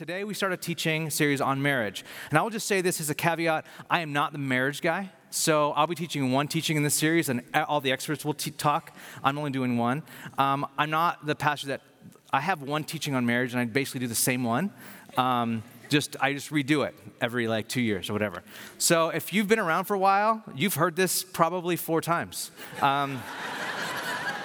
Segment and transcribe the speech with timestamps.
[0.00, 2.06] Today we start a teaching series on marriage.
[2.30, 5.10] And I will just say this as a caveat I am not the marriage guy.
[5.28, 8.96] So I'll be teaching one teaching in this series, and all the experts will talk.
[9.22, 10.02] I'm only doing one.
[10.38, 11.82] Um, I'm not the pastor that
[12.32, 14.72] I have one teaching on marriage, and I basically do the same one.
[15.18, 18.42] Um, just I just redo it every like two years or whatever.
[18.78, 22.52] So if you've been around for a while, you've heard this probably four times.
[22.80, 23.22] Um,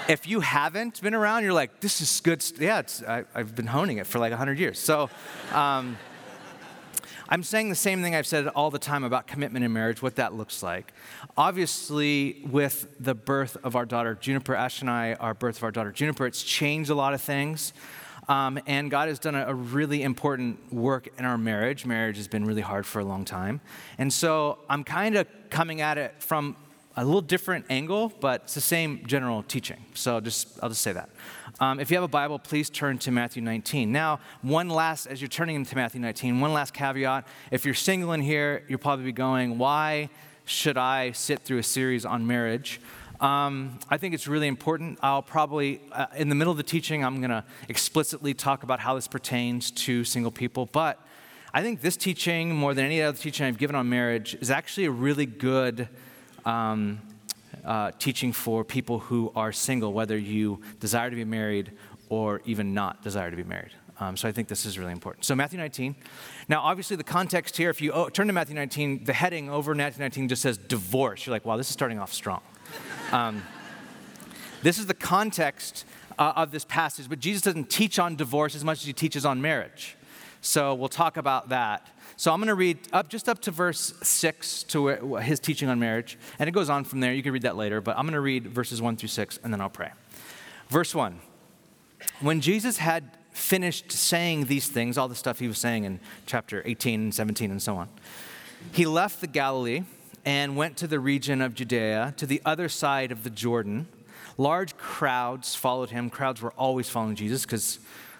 [0.07, 2.43] if you haven't been around, you're like, this is good.
[2.59, 4.79] Yeah, I, have been honing it for like 100 years.
[4.79, 5.09] So
[5.53, 5.97] um,
[7.27, 10.15] I'm saying the same thing I've said all the time about commitment in marriage, what
[10.17, 10.93] that looks like.
[11.37, 15.71] Obviously, with the birth of our daughter Juniper, Ash and I, our birth of our
[15.71, 17.73] daughter Juniper, it's changed a lot of things.
[18.27, 21.85] Um, and God has done a, a, really important work in our marriage.
[21.85, 23.61] Marriage has been really hard for a long time.
[23.99, 26.55] And so I'm kind of coming at it from
[26.97, 29.83] a little different angle, but it's the same general teaching.
[29.93, 31.09] So just I'll just say that.
[31.59, 33.91] Um, if you have a Bible, please turn to Matthew 19.
[33.91, 37.27] Now, one last, as you're turning into Matthew 19, one last caveat.
[37.51, 40.09] If you're single in here, you'll probably be going, why
[40.45, 42.79] should I sit through a series on marriage?
[43.19, 44.99] Um, I think it's really important.
[45.01, 48.79] I'll probably, uh, in the middle of the teaching, I'm going to explicitly talk about
[48.81, 50.65] how this pertains to single people.
[50.65, 50.99] But
[51.53, 54.85] I think this teaching, more than any other teaching I've given on marriage, is actually
[54.85, 55.87] a really good
[56.45, 57.01] um,
[57.63, 61.71] uh, teaching for people who are single, whether you desire to be married
[62.09, 63.71] or even not desire to be married.
[63.99, 65.23] Um, so I think this is really important.
[65.25, 65.95] So Matthew 19.
[66.49, 69.73] Now, obviously, the context here, if you oh, turn to Matthew 19, the heading over
[69.73, 71.25] Matthew 19 just says divorce.
[71.25, 72.41] You're like, wow, this is starting off strong.
[73.11, 73.41] Um,
[74.63, 75.85] this is the context
[76.19, 79.25] uh, of this passage, but Jesus doesn't teach on divorce as much as he teaches
[79.25, 79.95] on marriage.
[80.41, 81.87] So we'll talk about that.
[82.17, 85.79] So I'm going to read up just up to verse 6 to his teaching on
[85.79, 87.13] marriage, and it goes on from there.
[87.13, 89.51] You can read that later, but I'm going to read verses 1 through 6 and
[89.51, 89.91] then I'll pray.
[90.69, 91.19] Verse 1.
[92.21, 96.61] When Jesus had finished saying these things, all the stuff he was saying in chapter
[96.65, 97.89] 18 and 17 and so on,
[98.71, 99.83] he left the Galilee
[100.23, 103.87] and went to the region of Judea, to the other side of the Jordan.
[104.37, 106.09] Large crowds followed him.
[106.09, 107.79] Crowds were always following Jesus because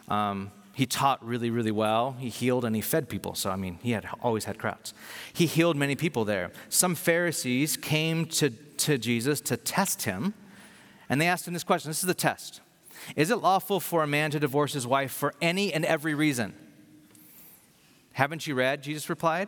[0.10, 2.18] um, he taught really, really well.
[2.20, 3.34] He healed and he fed people.
[3.34, 4.94] So, I mean, he had always had crowds.
[5.32, 6.52] He healed many people there.
[6.68, 10.34] Some Pharisees came to, to Jesus to test him,
[11.08, 12.60] and they asked him this question this is the test
[13.16, 16.54] Is it lawful for a man to divorce his wife for any and every reason?
[18.12, 19.48] Haven't you read, Jesus replied,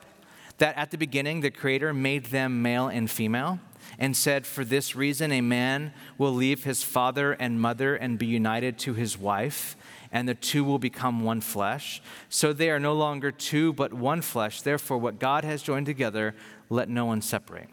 [0.60, 3.60] that at the beginning the Creator made them male and female?
[4.00, 8.26] and said, For this reason, a man will leave his father and mother and be
[8.26, 9.77] united to his wife,
[10.12, 12.02] and the two will become one flesh.
[12.30, 14.62] So they are no longer two, but one flesh.
[14.62, 16.36] Therefore, what God has joined together,
[16.70, 17.70] let no one separate.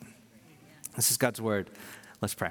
[0.96, 1.70] This is God's word.
[2.20, 2.50] Let's pray.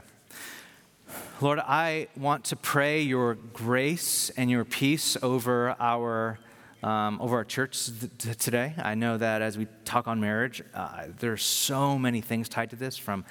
[1.41, 6.39] Lord, I want to pray your grace and your peace over our.
[6.81, 7.89] Um, over our church
[8.19, 8.73] th- today.
[8.77, 12.71] I know that as we talk on marriage, uh, there are so many things tied
[12.71, 13.23] to this from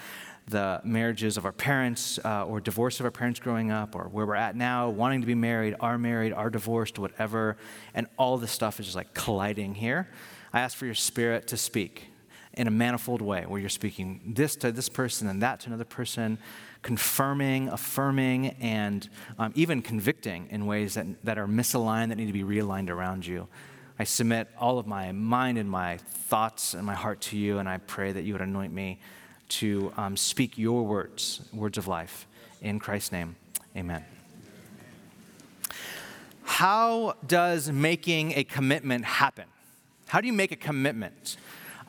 [0.49, 4.27] the marriages of our parents uh, or divorce of our parents growing up or where
[4.27, 7.57] we're at now, wanting to be married, are married, are divorced, whatever.
[7.95, 10.09] And all this stuff is just like colliding here.
[10.53, 12.09] I ask for your spirit to speak
[12.55, 15.85] in a manifold way where you're speaking this to this person and that to another
[15.85, 16.39] person,
[16.83, 22.33] confirming, affirming, and um, even convicting in ways that, that are misaligned, that need to
[22.33, 23.49] be realigned around you.
[23.99, 27.69] I submit all of my mind and my thoughts and my heart to you, and
[27.69, 29.01] I pray that you would anoint me
[29.53, 32.27] to um, speak your words, words of life.
[32.61, 33.37] In Christ's name,
[33.77, 34.05] amen.
[36.43, 39.45] How does making a commitment happen?
[40.07, 41.37] How do you make a commitment?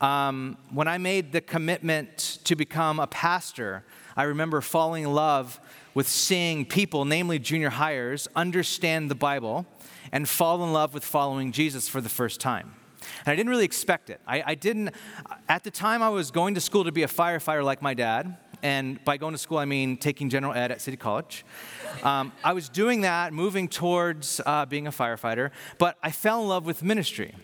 [0.01, 3.83] Um, when I made the commitment to become a pastor,
[4.15, 5.59] I remember falling in love
[5.93, 9.65] with seeing people, namely junior highers, understand the Bible
[10.11, 12.73] and fall in love with following Jesus for the first time.
[13.25, 14.21] And I didn't really expect it.
[14.27, 14.91] I, I didn't,
[15.47, 18.37] at the time, I was going to school to be a firefighter like my dad.
[18.61, 21.45] And by going to school, I mean taking general ed at City College.
[22.01, 26.47] Um, I was doing that, moving towards uh, being a firefighter, but I fell in
[26.47, 27.35] love with ministry.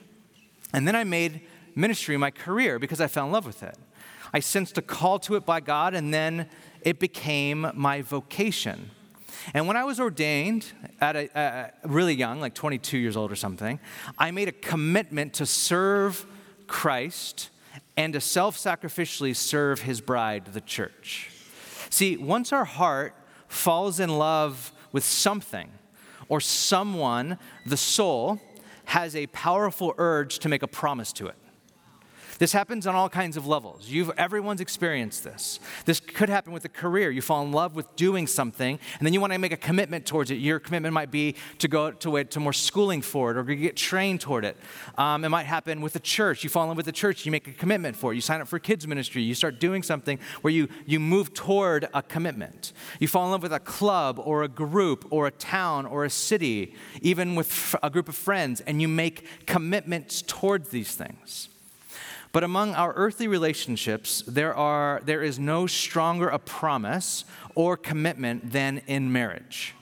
[0.74, 1.42] And then I made
[1.76, 3.78] ministry my career because I fell in love with it.
[4.34, 6.48] I sensed a call to it by God, and then
[6.82, 8.92] it became my vocation.
[9.54, 10.68] And when I was ordained
[11.00, 13.80] at a, really young, like 22 years old or something,
[14.18, 16.26] I made a commitment to serve
[16.68, 17.50] Christ
[17.98, 21.32] and to self sacrificially serve his bride, the church.
[21.90, 23.16] See, once our heart
[23.48, 25.70] falls in love with something
[26.28, 28.40] or someone, the soul
[28.86, 31.36] has a powerful urge to make a promise to it.
[32.40, 33.90] This happens on all kinds of levels.
[33.90, 35.60] You've, everyone's experienced this.
[35.86, 37.12] This could happen with a career.
[37.12, 40.06] You fall in love with doing something, and then you want to make a commitment
[40.06, 40.36] towards it.
[40.36, 44.22] Your commitment might be to go to to more schooling for it, or get trained
[44.22, 44.56] toward it.
[44.98, 46.44] Um, it might happen with a church.
[46.44, 48.16] You fall in love with the church, you make a commitment for it.
[48.16, 49.22] You sign up for kids ministry.
[49.22, 52.72] You start doing something where you, you move toward a commitment.
[53.02, 56.10] You fall in love with a club or a group or a town or a
[56.10, 61.50] city, even with a group of friends, and you make commitments towards these things.
[62.32, 68.52] But among our earthly relationships, there, are, there is no stronger a promise or commitment
[68.52, 69.74] than in marriage.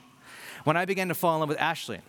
[0.64, 2.00] When I began to fall in love with Ashley,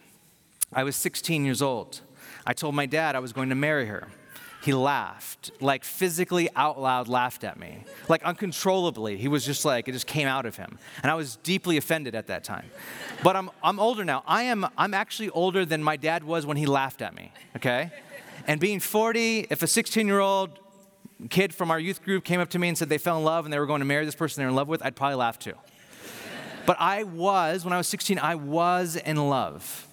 [0.71, 2.01] I was 16 years old.
[2.45, 4.07] I told my dad I was going to marry her.
[4.61, 9.15] He laughed, like physically out loud laughed at me, like uncontrollably.
[9.15, 10.77] He was just like, it just came out of him.
[11.01, 12.65] And I was deeply offended at that time.
[13.23, 14.23] But I'm, I'm older now.
[14.27, 17.91] I am, I'm actually older than my dad was when he laughed at me, okay?
[18.47, 20.59] And being 40, if a 16 year old
[21.29, 23.45] kid from our youth group came up to me and said they fell in love
[23.45, 25.39] and they were going to marry this person they're in love with, I'd probably laugh
[25.39, 25.53] too.
[26.65, 29.87] But I was, when I was 16, I was in love.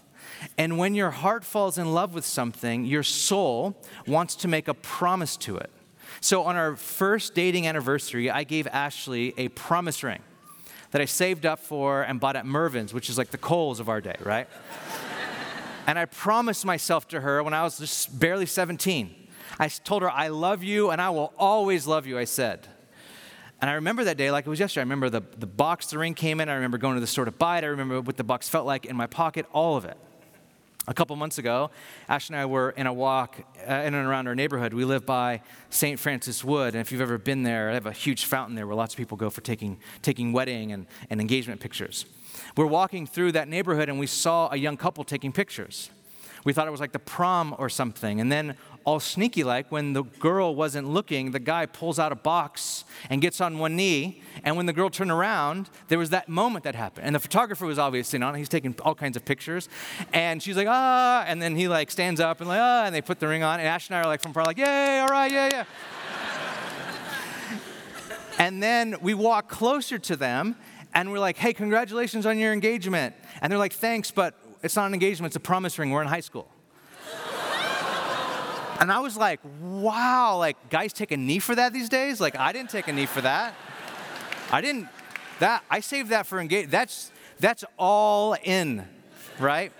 [0.58, 4.74] And when your heart falls in love with something, your soul wants to make a
[4.74, 5.70] promise to it.
[6.20, 10.22] So on our first dating anniversary, I gave Ashley a promise ring
[10.90, 13.88] that I saved up for and bought at Mervyn's, which is like the Kohl's of
[13.88, 14.48] our day, right?
[15.86, 19.14] And I promised myself to her when I was just barely 17.
[19.58, 22.66] I told her, I love you and I will always love you, I said.
[23.60, 24.82] And I remember that day like it was yesterday.
[24.82, 26.48] I remember the, the box the ring came in.
[26.48, 27.64] I remember going to the store to buy it.
[27.64, 29.96] I remember what the box felt like in my pocket, all of it.
[30.88, 31.70] A couple months ago,
[32.08, 34.72] Ash and I were in a walk uh, in and around our neighborhood.
[34.72, 35.98] We live by St.
[35.98, 38.76] Francis Wood, and if you've ever been there, I have a huge fountain there where
[38.76, 42.04] lots of people go for taking, taking wedding and, and engagement pictures.
[42.56, 45.90] We're walking through that neighborhood, and we saw a young couple taking pictures.
[46.44, 48.20] We thought it was like the prom or something.
[48.20, 48.56] And then,
[48.86, 53.20] all sneaky like, when the girl wasn't looking, the guy pulls out a box and
[53.20, 54.22] gets on one knee.
[54.44, 57.04] And when the girl turned around, there was that moment that happened.
[57.04, 58.36] And the photographer was obviously on.
[58.36, 59.68] He's taking all kinds of pictures.
[60.12, 61.24] And she's like, ah.
[61.26, 62.84] And then he like stands up and like, ah.
[62.86, 63.58] And they put the ring on.
[63.58, 65.64] And Ash and I are like from far, like, yay, all right, yeah, yeah.
[68.38, 70.54] and then we walk closer to them
[70.96, 73.14] and we're like, hey, congratulations on your engagement.
[73.42, 75.90] And they're like, thanks, but it's not an engagement, it's a promise ring.
[75.90, 76.48] We're in high school.
[78.80, 82.18] and I was like, wow, like guys take a knee for that these days?
[82.18, 83.54] Like I didn't take a knee for that.
[84.50, 84.88] I didn't
[85.38, 86.70] that I saved that for engagement.
[86.72, 88.88] That's that's all in,
[89.38, 89.74] right?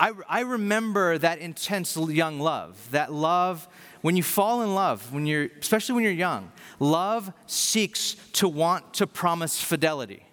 [0.00, 3.68] I, I remember that intense young love, that love
[4.00, 8.94] when you fall in love, when you're, especially when you're young, love seeks to want
[8.94, 10.25] to promise fidelity.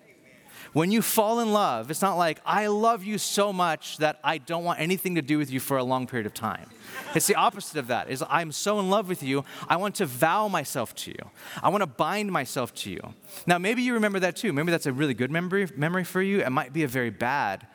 [0.74, 4.40] When you fall in love, it's not like, I love you so much that I
[4.40, 6.68] don't want anything to do with you for a long period of time.
[7.14, 8.10] It's the opposite of that.
[8.10, 11.30] Is I'm so in love with you, I want to vow myself to you.
[11.62, 13.14] I want to bind myself to you.
[13.46, 14.52] Now, maybe you remember that too.
[14.52, 16.42] Maybe that's a really good memory, memory for you.
[16.42, 17.68] It might be a very bad,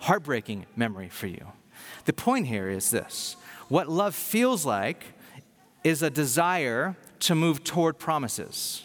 [0.00, 1.52] heartbreaking memory for you.
[2.04, 3.36] The point here is this
[3.68, 5.04] what love feels like
[5.82, 8.84] is a desire to move toward promises.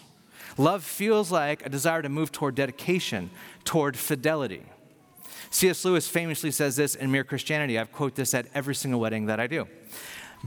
[0.60, 3.30] Love feels like a desire to move toward dedication,
[3.64, 4.62] toward fidelity.
[5.52, 5.86] C.S.
[5.86, 7.80] Lewis famously says this in Mere Christianity.
[7.80, 9.70] I quote this at every single wedding that I do.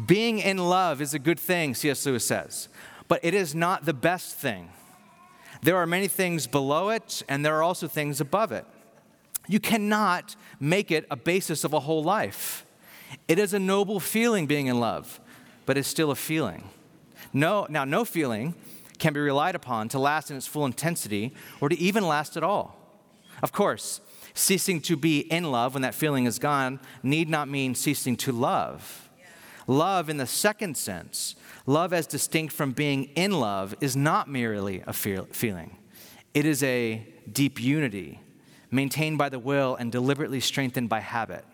[0.06, 2.05] Being in love is a good thing, C.S.
[2.05, 2.69] Lewis says,
[3.09, 4.69] but it is not the best thing.
[5.62, 8.67] There are many things below it, and there are also things above it.
[9.49, 12.67] You cannot make it a basis of a whole life.
[13.29, 15.20] It is a noble feeling being in love,
[15.65, 16.69] but it's still a feeling.
[17.32, 18.55] No, now, no feeling
[18.99, 22.43] can be relied upon to last in its full intensity or to even last at
[22.43, 22.77] all.
[23.43, 24.01] Of course,
[24.34, 28.32] ceasing to be in love when that feeling is gone need not mean ceasing to
[28.32, 29.08] love.
[29.67, 34.82] Love, in the second sense, love as distinct from being in love, is not merely
[34.87, 35.77] a feeling,
[36.34, 38.20] it is a deep unity
[38.70, 41.44] maintained by the will and deliberately strengthened by habit,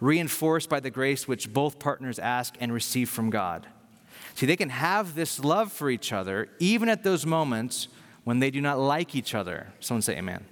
[0.00, 3.66] reinforced by the grace which both partners ask and receive from God.
[4.36, 7.88] See, they can have this love for each other even at those moments
[8.24, 9.68] when they do not like each other.
[9.80, 10.44] Someone say amen.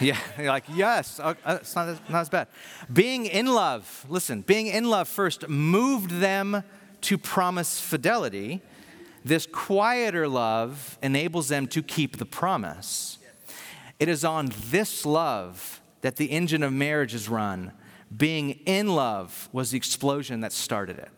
[0.00, 2.46] Yeah, you're like, yes, uh, uh, it's not, not as bad.
[2.90, 6.62] Being in love, listen, being in love first moved them
[7.00, 8.62] to promise fidelity.
[9.24, 13.18] This quieter love enables them to keep the promise.
[13.98, 17.72] It is on this love that the engine of marriage is run.
[18.16, 21.10] Being in love was the explosion that started it.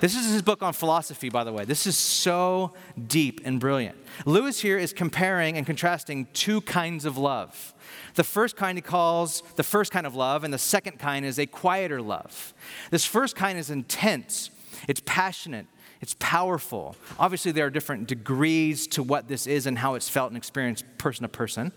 [0.00, 1.64] This is his book on philosophy, by the way.
[1.64, 2.72] This is so
[3.06, 3.96] deep and brilliant.
[4.26, 7.74] Lewis here is comparing and contrasting two kinds of love.
[8.14, 11.38] The first kind he calls the first kind of love, and the second kind is
[11.38, 12.54] a quieter love.
[12.90, 14.50] This first kind is intense.
[14.86, 15.66] It's passionate,
[16.00, 16.94] it's powerful.
[17.18, 20.84] Obviously, there are different degrees to what this is and how it's felt and experienced
[20.98, 21.72] person to person.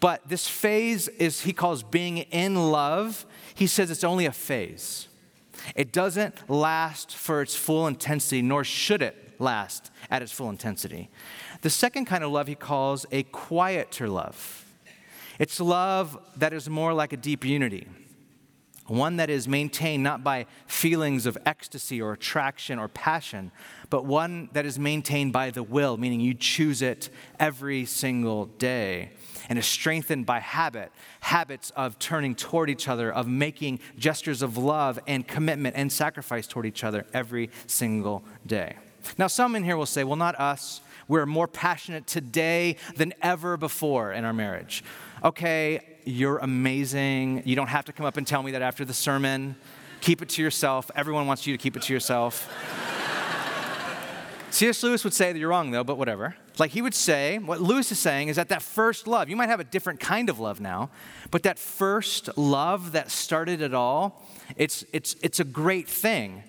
[0.00, 3.26] But this phase is, he calls being in love.
[3.54, 5.08] He says it's only a phase.
[5.74, 11.10] It doesn't last for its full intensity, nor should it last at its full intensity.
[11.62, 14.64] The second kind of love he calls a quieter love.
[15.38, 17.86] It's love that is more like a deep unity,
[18.86, 23.52] one that is maintained not by feelings of ecstasy or attraction or passion,
[23.90, 29.10] but one that is maintained by the will, meaning you choose it every single day
[29.48, 34.56] and is strengthened by habit habits of turning toward each other, of making gestures of
[34.56, 38.76] love and commitment and sacrifice toward each other every single day.
[39.16, 40.80] Now, some in here will say, well, not us.
[41.06, 44.84] We're more passionate today than ever before in our marriage.
[45.24, 47.42] Okay, you're amazing.
[47.44, 49.56] You don't have to come up and tell me that after the sermon.
[50.00, 50.90] Keep it to yourself.
[50.94, 52.48] Everyone wants you to keep it to yourself.
[54.50, 54.82] C.S.
[54.82, 56.34] Lewis would say that you're wrong, though, but whatever.
[56.58, 59.48] Like he would say, what Lewis is saying is that that first love, you might
[59.48, 60.90] have a different kind of love now,
[61.30, 64.26] but that first love that started it all,
[64.56, 66.42] it's, it's, it's a great thing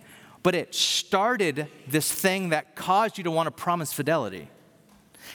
[0.44, 4.50] but it started this thing that caused you to want to promise fidelity.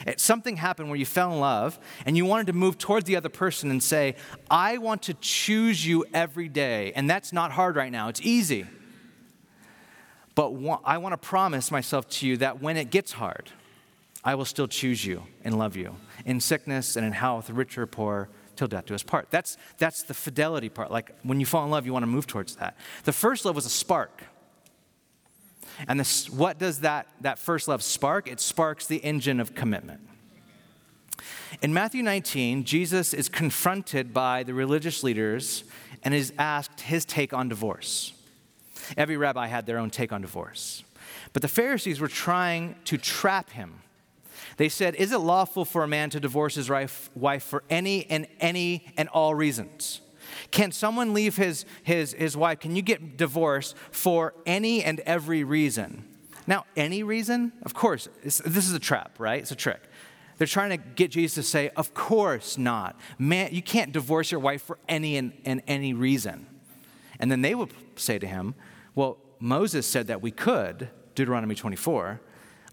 [0.05, 3.15] It, something happened where you fell in love and you wanted to move towards the
[3.15, 4.15] other person and say,
[4.49, 6.91] I want to choose you every day.
[6.93, 8.65] And that's not hard right now, it's easy.
[10.35, 13.51] But I want to promise myself to you that when it gets hard,
[14.23, 17.87] I will still choose you and love you in sickness and in health, rich or
[17.87, 19.29] poor, till death do us part.
[19.29, 20.91] That's, that's the fidelity part.
[20.91, 22.75] Like when you fall in love, you want to move towards that.
[23.03, 24.23] The first love was a spark.
[25.87, 28.27] And this, what does that, that first love spark?
[28.27, 30.01] It sparks the engine of commitment.
[31.61, 35.63] In Matthew 19, Jesus is confronted by the religious leaders
[36.03, 38.13] and is asked his take on divorce.
[38.97, 40.83] Every rabbi had their own take on divorce.
[41.33, 43.81] But the Pharisees were trying to trap him.
[44.57, 48.27] They said, Is it lawful for a man to divorce his wife for any and
[48.39, 50.01] any and all reasons?
[50.51, 52.59] Can someone leave his, his, his wife?
[52.59, 56.05] Can you get divorced for any and every reason?
[56.47, 57.51] Now, any reason?
[57.63, 59.41] Of course, this is a trap, right?
[59.41, 59.81] It's a trick.
[60.37, 62.99] They're trying to get Jesus to say, Of course not.
[63.17, 66.47] Man, you can't divorce your wife for any and, and any reason.
[67.19, 68.55] And then they would say to him,
[68.95, 72.21] Well, Moses said that we could, Deuteronomy 24.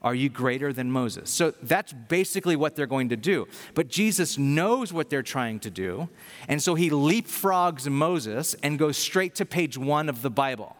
[0.03, 1.31] Are you greater than Moses?
[1.31, 3.47] So that's basically what they're going to do.
[3.75, 6.09] But Jesus knows what they're trying to do,
[6.49, 10.77] and so he leapfrogs Moses and goes straight to page one of the Bible.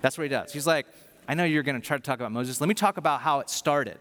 [0.00, 0.52] That's what he does.
[0.52, 0.86] He's like,
[1.28, 2.60] I know you're going to try to talk about Moses.
[2.60, 3.98] Let me talk about how it started.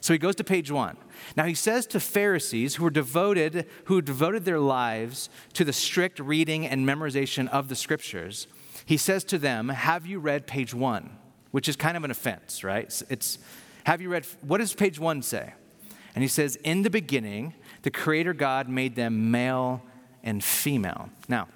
[0.00, 0.96] So he goes to page one.
[1.36, 6.18] Now he says to Pharisees who were devoted, who devoted their lives to the strict
[6.18, 8.46] reading and memorization of the scriptures,
[8.86, 11.16] he says to them, Have you read page one?
[11.50, 13.02] Which is kind of an offense, right?
[13.08, 13.38] It's,
[13.84, 15.54] have you read, what does page one say?
[16.14, 19.82] And he says, In the beginning, the Creator God made them male
[20.22, 21.10] and female.
[21.28, 21.48] Now,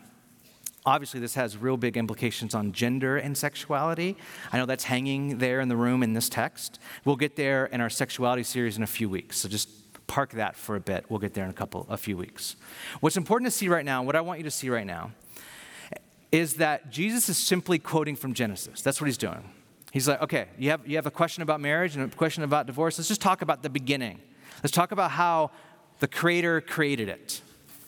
[0.84, 4.16] obviously, this has real big implications on gender and sexuality.
[4.52, 6.78] I know that's hanging there in the room in this text.
[7.04, 9.38] We'll get there in our sexuality series in a few weeks.
[9.38, 9.68] So just
[10.06, 11.04] park that for a bit.
[11.08, 12.56] We'll get there in a couple, a few weeks.
[13.00, 15.12] What's important to see right now, what I want you to see right now,
[16.30, 18.82] is that Jesus is simply quoting from Genesis.
[18.82, 19.50] That's what he's doing.
[19.92, 22.66] He's like, okay, you have, you have a question about marriage and a question about
[22.66, 22.98] divorce.
[22.98, 24.20] Let's just talk about the beginning.
[24.62, 25.50] Let's talk about how
[26.00, 27.40] the Creator created it.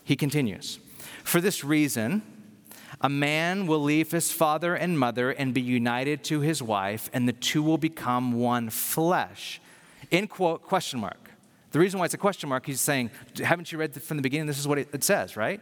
[0.04, 0.78] He continues
[1.24, 2.22] For this reason,
[3.00, 7.28] a man will leave his father and mother and be united to his wife, and
[7.28, 9.60] the two will become one flesh.
[10.10, 11.30] In quote, question mark.
[11.70, 13.10] The reason why it's a question mark, he's saying,
[13.42, 14.46] haven't you read from the beginning?
[14.46, 15.60] This is what it says, right?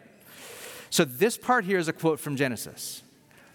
[0.90, 3.02] So this part here is a quote from Genesis.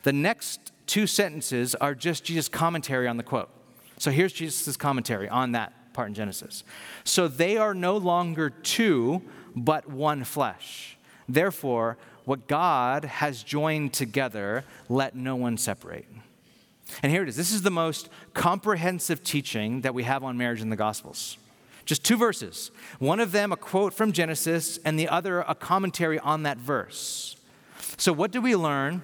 [0.04, 3.50] The next two sentences are just Jesus' commentary on the quote.
[3.98, 6.64] So here's Jesus' commentary on that part in Genesis.
[7.04, 9.22] So they are no longer two,
[9.56, 10.98] but one flesh.
[11.30, 16.08] Therefore, what God has joined together, let no one separate.
[17.02, 17.36] And here it is.
[17.36, 21.38] This is the most comprehensive teaching that we have on marriage in the Gospels.
[21.86, 22.72] Just two verses.
[23.00, 27.36] One of them a quote from Genesis, and the other a commentary on that verse.
[27.98, 29.04] So, what do we learn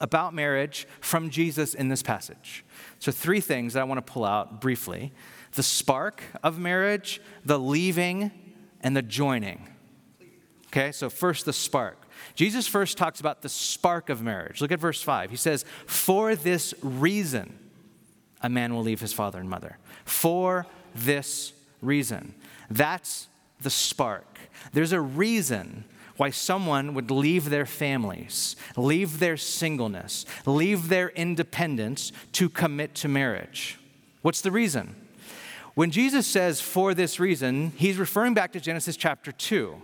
[0.00, 2.64] about marriage from Jesus in this passage.
[2.98, 5.12] So, three things that I want to pull out briefly
[5.52, 8.30] the spark of marriage, the leaving,
[8.82, 9.66] and the joining.
[10.66, 12.02] Okay, so first the spark.
[12.34, 14.60] Jesus first talks about the spark of marriage.
[14.60, 15.30] Look at verse 5.
[15.30, 17.58] He says, For this reason,
[18.42, 19.78] a man will leave his father and mother.
[20.04, 22.34] For this reason.
[22.70, 23.28] That's
[23.60, 24.38] the spark.
[24.72, 25.84] There's a reason
[26.16, 33.08] why someone would leave their families, leave their singleness, leave their independence to commit to
[33.08, 33.78] marriage.
[34.22, 34.96] What's the reason?
[35.74, 39.74] When Jesus says, for this reason, he's referring back to Genesis chapter 2,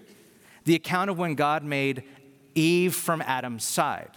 [0.64, 2.04] the account of when God made
[2.54, 4.10] Eve from Adam's side.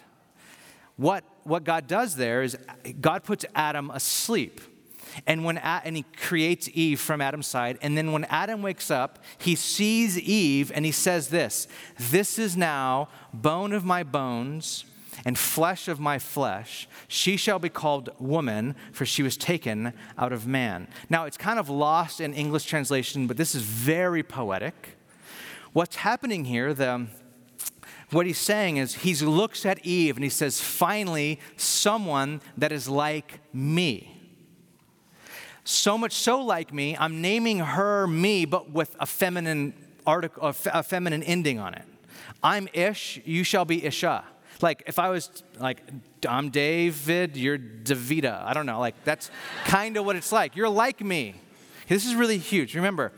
[0.96, 2.58] What, what God does there is
[3.02, 4.62] God puts Adam asleep.
[5.28, 9.20] And when and he creates Eve from Adam's side, and then when Adam wakes up,
[9.38, 11.68] he sees Eve and he says this:
[11.98, 14.86] "This is now bone of my bones
[15.24, 16.88] and flesh of my flesh.
[17.08, 20.88] She shall be called woman, for she was taken out of man.
[21.10, 24.98] Now, it's kind of lost in English translation, but this is very poetic.
[25.72, 27.08] What's happening here, the,
[28.12, 32.90] what he's saying is he looks at Eve and he says, finally, someone that is
[32.90, 34.15] like me.
[35.66, 39.74] So much so like me, I'm naming her me, but with a feminine
[40.06, 41.82] article, a feminine ending on it.
[42.44, 44.24] I'm Ish, you shall be Isha.
[44.62, 45.82] Like if I was like,
[46.30, 48.44] I'm David, you're Davida.
[48.44, 48.80] I don't know.
[48.80, 49.32] Like that's
[49.66, 50.56] kind of what it's like.
[50.56, 51.34] You're like me.
[51.88, 52.76] This is really huge.
[52.76, 53.12] Remember,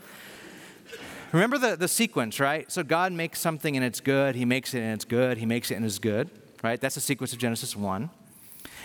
[1.32, 2.70] remember the, the sequence, right?
[2.72, 4.34] So God makes something and it's good.
[4.34, 5.36] He makes it and it's good.
[5.36, 6.30] He makes it and it's good,
[6.62, 6.80] right?
[6.80, 8.08] That's the sequence of Genesis 1.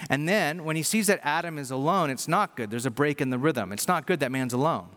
[0.10, 2.70] And then when he sees that Adam is alone, it's not good.
[2.70, 3.72] There's a break in the rhythm.
[3.72, 4.88] It's not good that man's alone.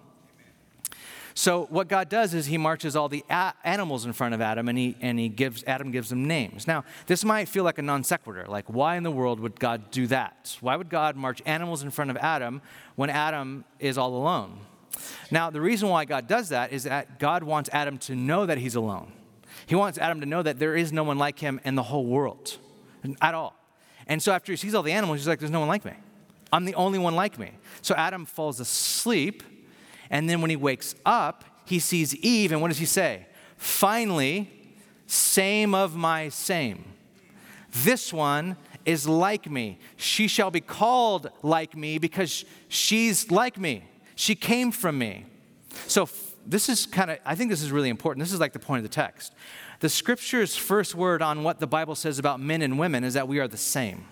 [1.35, 4.69] So what God does is he marches all the a- animals in front of Adam
[4.71, 6.67] and he, and he gives, Adam gives them names.
[6.67, 8.47] Now, this might feel like a non sequitur.
[8.49, 10.57] Like, why in the world would God do that?
[10.63, 12.63] Why would God march animals in front of Adam
[12.95, 14.61] when Adam is all alone?
[15.31, 18.57] Now, the reason why God does that is that God wants Adam to know that
[18.57, 19.13] he's alone.
[19.67, 22.07] He wants Adam to know that there is no one like him in the whole
[22.07, 22.57] world
[23.21, 23.56] at all.
[24.07, 25.93] And so after he sees all the animals, he's like, there's no one like me.
[26.53, 27.51] I'm the only one like me.
[27.83, 29.43] So Adam falls asleep
[30.11, 33.27] and then when he wakes up, he sees Eve, and what does he say?
[33.57, 34.51] Finally,
[35.07, 36.85] same of my same.
[37.73, 39.79] This one is like me.
[39.97, 43.85] She shall be called like me because she's like me.
[44.15, 45.27] She came from me.
[45.89, 46.09] So,
[46.47, 48.25] this is kind of, I think this is really important.
[48.25, 49.33] This is like the point of the text.
[49.81, 53.29] The scripture's first word on what the Bible says about men and women is that
[53.29, 54.07] we are the same.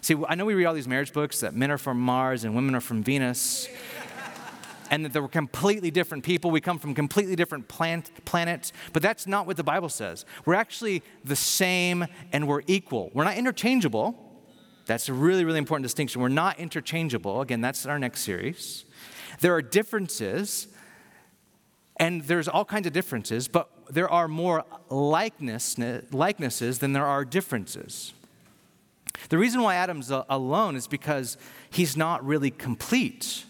[0.00, 2.54] See, I know we read all these marriage books that men are from Mars and
[2.54, 3.68] women are from Venus
[4.90, 6.50] and that they're completely different people.
[6.50, 10.24] We come from completely different plant, planets, but that's not what the Bible says.
[10.46, 13.10] We're actually the same and we're equal.
[13.12, 14.24] We're not interchangeable.
[14.86, 16.22] That's a really, really important distinction.
[16.22, 17.42] We're not interchangeable.
[17.42, 18.86] Again, that's our next series.
[19.40, 20.68] There are differences,
[21.98, 25.76] and there's all kinds of differences, but there are more likeness,
[26.10, 28.12] likenesses than there are differences.
[29.28, 31.36] The reason why Adam's alone is because
[31.70, 33.44] he's not really complete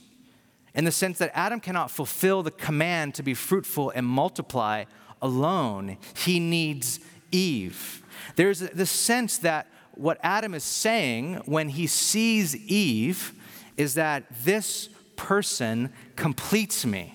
[0.74, 4.85] in the sense that Adam cannot fulfill the command to be fruitful and multiply
[5.20, 5.98] alone.
[6.16, 7.01] He needs
[7.33, 8.03] Eve.
[8.37, 13.35] There's this sense that what Adam is saying when he sees Eve
[13.77, 17.14] is that this person completes me.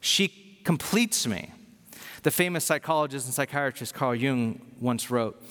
[0.00, 1.50] She completes me.
[2.24, 5.42] The famous psychologist and psychiatrist Carl Jung once wrote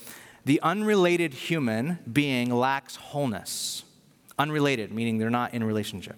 [0.45, 3.83] The unrelated human being lacks wholeness.
[4.37, 6.17] Unrelated, meaning they're not in relationship.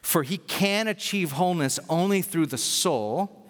[0.00, 3.46] For he can achieve wholeness only through the soul,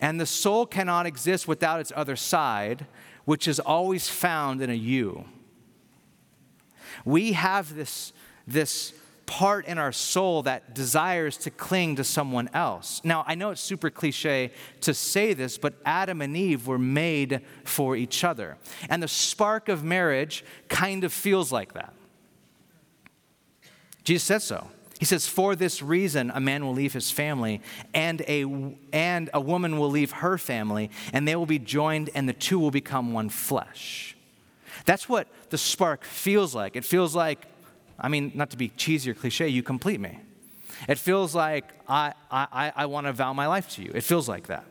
[0.00, 2.86] and the soul cannot exist without its other side,
[3.24, 5.26] which is always found in a you.
[7.04, 8.12] We have this,
[8.48, 8.92] this
[9.26, 13.00] part in our soul that desires to cling to someone else.
[13.04, 17.42] Now, I know it's super cliche to say this, but Adam and Eve were made
[17.64, 18.56] for each other.
[18.88, 21.92] And the spark of marriage kind of feels like that.
[24.04, 24.68] Jesus said so.
[24.98, 27.60] He says, For this reason, a man will leave his family,
[27.92, 28.44] and a,
[28.92, 32.58] and a woman will leave her family, and they will be joined, and the two
[32.58, 34.16] will become one flesh.
[34.84, 36.76] That's what the spark feels like.
[36.76, 37.46] It feels like,
[37.98, 40.20] I mean, not to be cheesy or cliche, you complete me.
[40.88, 43.92] It feels like I, I, I want to vow my life to you.
[43.94, 44.64] It feels like that.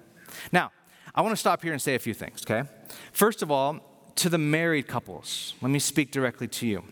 [0.51, 0.71] Now,
[1.13, 2.69] I want to stop here and say a few things, okay?
[3.11, 3.79] First of all,
[4.15, 6.83] to the married couples, let me speak directly to you.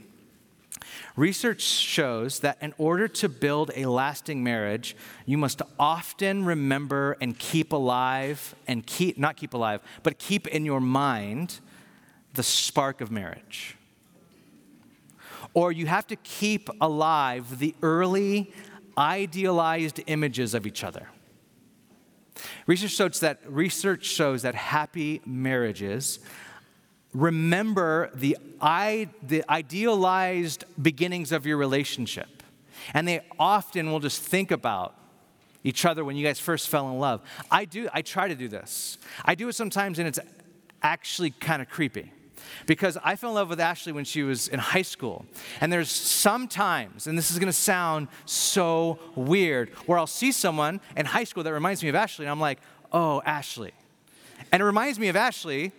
[1.15, 7.37] Research shows that in order to build a lasting marriage, you must often remember and
[7.37, 11.59] keep alive, and keep, not keep alive, but keep in your mind
[12.33, 13.77] the spark of marriage.
[15.53, 18.51] Or you have to keep alive the early
[18.97, 21.07] idealized images of each other.
[22.65, 26.19] Research shows that, research shows that happy marriages
[27.13, 32.41] remember the, I, the idealized beginnings of your relationship.
[32.93, 34.95] And they often will just think about
[35.63, 37.21] each other when you guys first fell in love.
[37.51, 38.97] I do, I try to do this.
[39.23, 40.19] I do it sometimes and it's
[40.81, 42.11] actually kind of creepy
[42.65, 45.25] because I fell in love with Ashley when she was in high school.
[45.61, 51.05] And there's sometimes, and this is gonna sound so weird, where I'll see someone in
[51.05, 52.59] high school that reminds me of Ashley, and I'm like,
[52.91, 53.71] oh, Ashley.
[54.51, 55.71] And it reminds me of Ashley,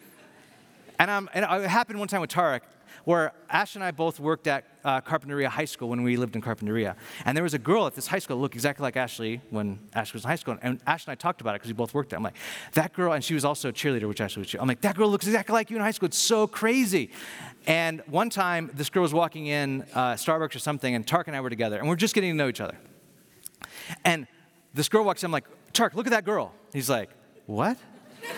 [0.99, 2.61] and, I'm, and it happened one time with Tarek
[3.05, 6.43] where Ash and I both worked at uh, Carpinteria High School when we lived in
[6.43, 6.95] Carpinteria.
[7.25, 9.79] And there was a girl at this high school that looked exactly like Ashley when
[9.95, 10.59] Ashley was in high school.
[10.63, 12.19] And Ash and I talked about it because we both worked there.
[12.19, 12.37] I'm like,
[12.73, 14.55] that girl, and she was also a cheerleader, which Ashley was.
[14.55, 16.07] I'm like, that girl looks exactly like you in high school.
[16.07, 17.11] It's so crazy.
[17.67, 21.37] And one time, this girl was walking in uh, Starbucks or something, and Tark and
[21.37, 22.77] I were together, and we're just getting to know each other.
[24.05, 24.27] And
[24.75, 26.53] this girl walks in, I'm like, Tark, look at that girl.
[26.73, 27.11] He's like,
[27.47, 27.79] what?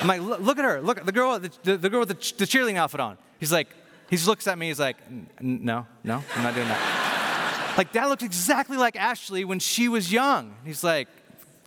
[0.00, 0.80] I'm like, look, look, at her.
[0.80, 3.18] Look, the girl, the, the girl with the, the, cheerleading outfit on.
[3.38, 3.68] He's like,
[4.12, 4.68] he just looks at me.
[4.68, 4.98] He's like,
[5.40, 7.74] no, no, I'm not doing that.
[7.78, 10.54] like that looks exactly like Ashley when she was young.
[10.66, 11.08] He's like,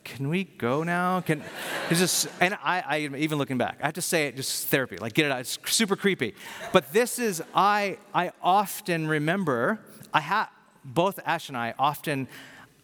[0.03, 1.21] can we go now?
[1.21, 1.43] Can
[1.89, 4.97] he's just and I, I even looking back, I have to say it just therapy,
[4.97, 5.39] like get it out.
[5.39, 6.35] It's super creepy.
[6.71, 9.79] But this is I I often remember
[10.13, 10.49] I have
[10.83, 12.27] both Ash and I often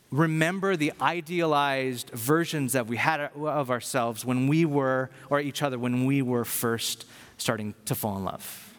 [0.09, 5.77] remember the idealized versions that we had of ourselves when we were, or each other,
[5.77, 7.05] when we were first
[7.37, 8.70] starting to fall in love.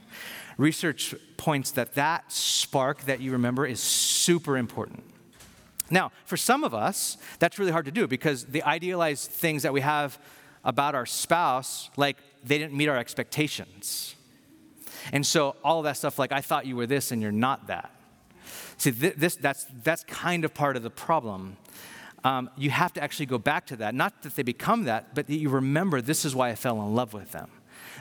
[0.58, 5.04] Research points that that spark that you remember is super important.
[5.90, 9.72] Now, for some of us, that's really hard to do because the idealized things that
[9.72, 10.18] we have
[10.64, 14.14] about our spouse, like they didn't meet our expectations.
[15.12, 17.66] And so all of that stuff, like I thought you were this and you're not
[17.66, 17.90] that.
[18.78, 21.56] See, this, that's, that's kind of part of the problem.
[22.24, 23.94] Um, you have to actually go back to that.
[23.94, 26.94] Not that they become that, but that you remember this is why I fell in
[26.94, 27.50] love with them.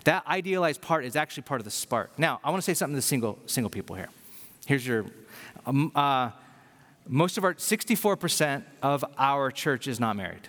[0.06, 2.18] That idealized part is actually part of the spark.
[2.18, 4.10] Now, I want to say something to single, single people here.
[4.66, 5.06] Here's your,
[5.66, 6.32] um, uh,
[7.08, 10.48] most of our, 64% of our church is not married.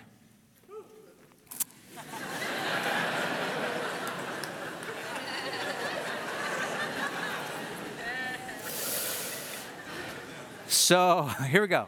[10.67, 11.87] So here we go.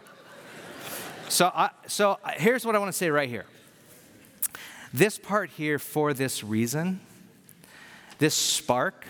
[1.28, 3.45] So, I, so here's what I want to say right here.
[4.93, 7.01] This part here, for this reason,
[8.17, 9.06] this spark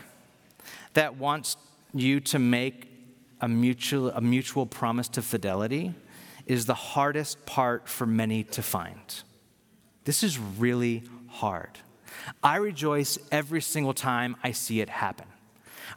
[0.94, 1.58] that wants
[1.94, 2.90] you to make
[3.42, 5.94] a mutual, a mutual promise to fidelity,
[6.46, 9.24] is the hardest part for many to find.
[10.04, 11.80] This is really hard.
[12.44, 15.28] I rejoice every single time I see it happen.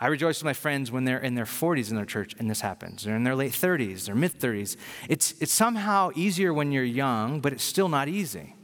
[0.01, 2.61] I rejoice with my friends when they're in their 40s in their church and this
[2.61, 3.05] happens.
[3.05, 4.77] They're in their late 30s, their mid 30s.
[5.09, 8.55] It's, it's somehow easier when you're young, but it's still not easy.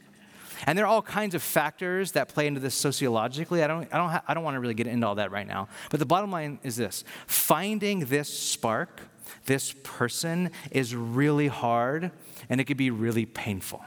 [0.67, 3.63] And there are all kinds of factors that play into this sociologically.
[3.63, 5.47] I don't, I don't, ha- I don't want to really get into all that right
[5.47, 5.69] now.
[5.91, 9.03] But the bottom line is this finding this spark,
[9.47, 12.11] this person, is really hard
[12.49, 13.85] and it could be really painful.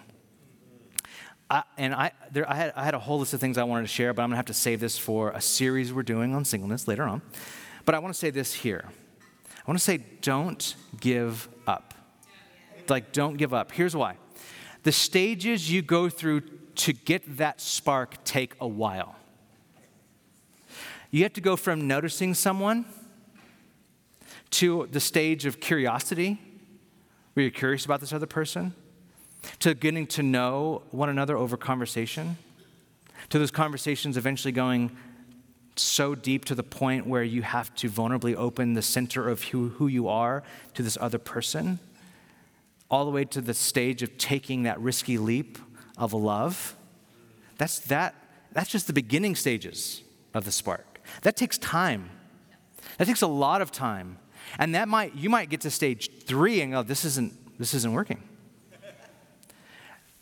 [1.49, 3.83] I, and I, there, I, had, I had a whole list of things I wanted
[3.83, 6.35] to share, but I'm going to have to save this for a series we're doing
[6.35, 7.21] on singleness later on.
[7.85, 8.83] But I want to say this here.
[8.87, 11.93] I want to say, don't give up.
[12.89, 13.71] Like, don't give up.
[13.71, 14.17] Here's why
[14.83, 16.41] the stages you go through
[16.77, 19.15] to get that spark take a while.
[21.11, 22.85] You have to go from noticing someone
[24.51, 26.39] to the stage of curiosity,
[27.33, 28.73] where you're curious about this other person
[29.59, 32.37] to getting to know one another over conversation,
[33.29, 34.95] to those conversations eventually going
[35.75, 39.69] so deep to the point where you have to vulnerably open the center of who,
[39.69, 41.79] who you are to this other person,
[42.89, 45.57] all the way to the stage of taking that risky leap
[45.97, 46.75] of love.
[47.57, 48.15] That's, that,
[48.51, 50.01] that's just the beginning stages
[50.33, 51.01] of the spark.
[51.21, 52.09] That takes time.
[52.97, 54.19] That takes a lot of time.
[54.59, 57.91] And that might, you might get to stage three and go, this isn't, this isn't
[57.91, 58.23] working.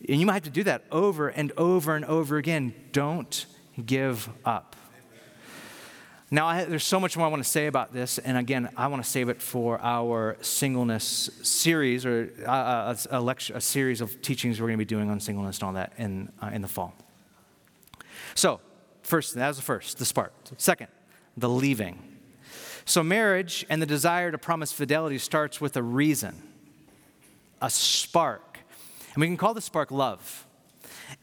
[0.08, 2.74] And you might have to do that over and over and over again.
[2.92, 3.46] Don't
[3.84, 4.76] give up.
[6.32, 8.88] Now, I, there's so much more I want to say about this, and again, I
[8.88, 14.02] want to save it for our singleness series or uh, uh, a, lecture, a series
[14.02, 16.62] of teachings we're going to be doing on singleness and all that in, uh, in
[16.62, 16.96] the fall.
[18.34, 18.60] So,
[19.04, 20.34] first, that was the first, the spark.
[20.58, 20.88] Second,
[21.38, 22.02] the leaving.
[22.86, 26.42] So, marriage and the desire to promise fidelity starts with a reason,
[27.62, 28.56] a spark
[29.16, 30.46] and we can call the spark love.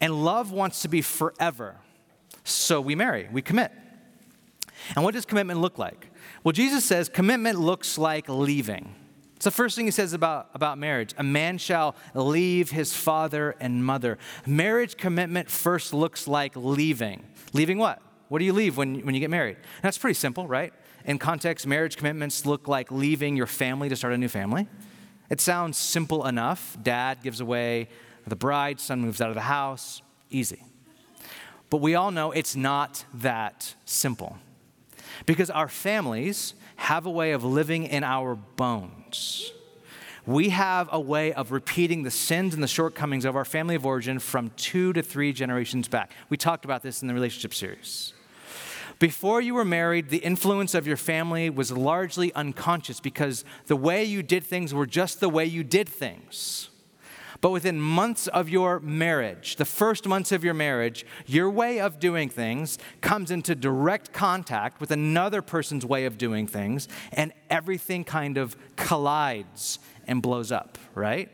[0.00, 1.76] And love wants to be forever.
[2.42, 3.70] So we marry, we commit.
[4.94, 6.10] And what does commitment look like?
[6.44, 8.94] Well, Jesus says commitment looks like leaving.
[9.36, 11.14] It's the first thing he says about, about marriage.
[11.18, 14.18] A man shall leave his father and mother.
[14.46, 17.24] Marriage commitment first looks like leaving.
[17.52, 18.00] Leaving what?
[18.28, 19.56] What do you leave when, when you get married?
[19.56, 20.72] And that's pretty simple, right?
[21.04, 24.68] In context, marriage commitments look like leaving your family to start a new family.
[25.28, 26.76] It sounds simple enough.
[26.80, 27.88] Dad gives away
[28.26, 30.64] the bride, son moves out of the house, easy.
[31.68, 34.38] But we all know it's not that simple.
[35.26, 39.52] Because our families have a way of living in our bones.
[40.24, 43.84] We have a way of repeating the sins and the shortcomings of our family of
[43.84, 46.12] origin from two to three generations back.
[46.28, 48.12] We talked about this in the relationship series.
[49.00, 54.04] Before you were married, the influence of your family was largely unconscious because the way
[54.04, 56.68] you did things were just the way you did things.
[57.42, 61.98] But within months of your marriage, the first months of your marriage, your way of
[61.98, 68.04] doing things comes into direct contact with another person's way of doing things, and everything
[68.04, 71.30] kind of collides and blows up, right?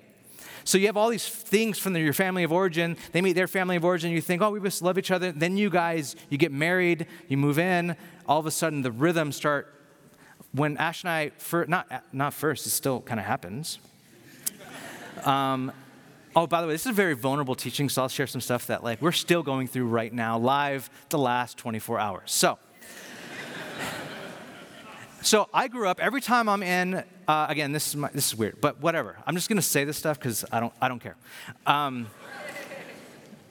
[0.64, 2.96] So you have all these things from your family of origin.
[3.12, 4.10] They meet their family of origin.
[4.10, 5.30] You think, oh, we just love each other.
[5.30, 7.96] Then you guys, you get married, you move in.
[8.26, 9.74] All of a sudden, the rhythms start.
[10.52, 13.78] When Ash and I, for, not not first, it still kind of happens.
[15.24, 15.70] Um,
[16.36, 18.66] Oh, by the way, this is a very vulnerable teaching, so I'll share some stuff
[18.66, 22.30] that like we're still going through right now, live the last 24 hours.
[22.30, 22.58] So,
[25.22, 27.02] so I grew up every time I'm in.
[27.26, 29.16] Uh, again, this is my, this is weird, but whatever.
[29.26, 31.16] I'm just gonna say this stuff because I don't I don't care.
[31.66, 32.08] Um,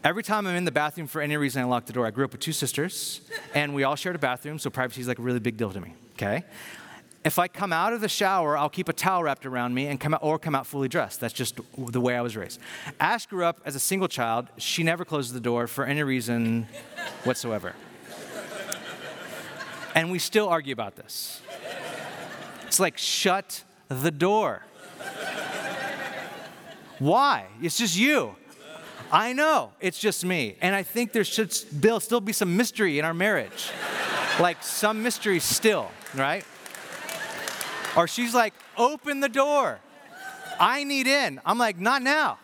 [0.04, 2.06] every time I'm in the bathroom for any reason, I lock the door.
[2.06, 3.22] I grew up with two sisters,
[3.56, 5.82] and we all shared a bathroom, so privacy is like a really big deal to
[5.82, 5.94] me.
[6.14, 6.44] Okay.
[7.28, 10.00] If I come out of the shower, I'll keep a towel wrapped around me and
[10.00, 11.20] come out, or come out fully dressed.
[11.20, 12.58] That's just the way I was raised.
[13.02, 14.48] Ash grew up as a single child.
[14.56, 16.70] She never closed the door for any reason
[17.26, 17.74] whatsoever.
[19.94, 21.42] And we still argue about this.
[22.66, 24.64] It's like, shut the door.
[27.00, 27.48] Why?
[27.62, 28.38] It's just you.
[29.12, 30.56] I know, it's just me.
[30.62, 33.70] And I think there should still be some mystery in our marriage.
[34.40, 36.46] like some mystery still, right?
[37.98, 39.80] Or she's like, open the door.
[40.60, 41.42] I need in.
[41.44, 42.38] I'm like, not now.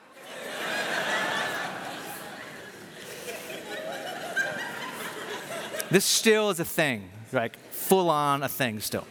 [5.92, 9.06] this still is a thing, like full on a thing still.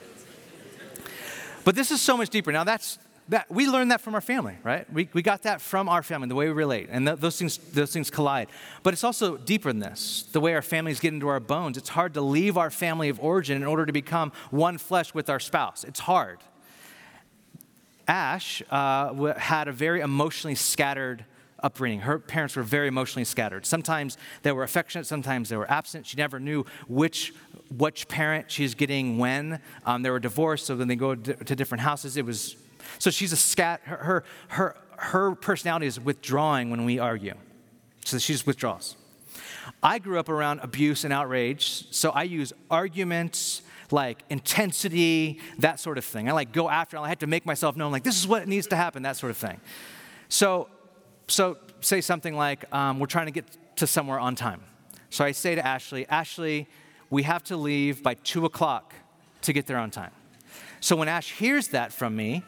[1.64, 2.50] But this is so much deeper.
[2.50, 4.90] Now that's that we learned that from our family, right?
[4.92, 7.56] We, we got that from our family, the way we relate, and th- those things
[7.58, 8.48] those things collide.
[8.82, 10.28] But it's also deeper than this.
[10.32, 11.76] The way our families get into our bones.
[11.76, 15.30] It's hard to leave our family of origin in order to become one flesh with
[15.30, 15.84] our spouse.
[15.84, 16.40] It's hard.
[18.08, 21.24] Ash uh, had a very emotionally scattered
[21.62, 22.00] upbringing.
[22.00, 23.64] Her parents were very emotionally scattered.
[23.64, 26.06] Sometimes they were affectionate, sometimes they were absent.
[26.06, 27.32] She never knew which
[27.70, 29.60] which parent she's getting when.
[29.86, 32.56] Um, they were divorced, so when they go to different houses, it was
[32.98, 33.80] so she's a scat.
[33.84, 37.34] Her, her, her personality is withdrawing when we argue.
[38.04, 38.96] So she just withdraws.
[39.82, 45.98] I grew up around abuse and outrage, so I use arguments, like intensity, that sort
[45.98, 46.28] of thing.
[46.28, 48.66] I like go after, I had to make myself known, like this is what needs
[48.68, 49.60] to happen, that sort of thing.
[50.28, 50.68] So,
[51.28, 54.62] so say something like, um, we're trying to get to somewhere on time.
[55.10, 56.68] So I say to Ashley, Ashley,
[57.10, 58.94] we have to leave by two o'clock
[59.42, 60.12] to get there on time.
[60.80, 62.42] So when Ash hears that from me,